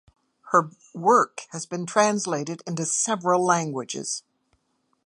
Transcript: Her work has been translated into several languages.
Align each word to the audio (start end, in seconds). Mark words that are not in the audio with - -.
Her 0.51 0.71
work 0.95 1.45
has 1.51 1.67
been 1.67 1.85
translated 1.85 2.63
into 2.65 2.87
several 2.87 3.45
languages. 3.45 4.23